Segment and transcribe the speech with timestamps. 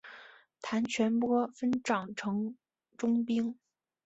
[0.63, 2.57] 谭全播分掌城
[2.97, 3.55] 中兵。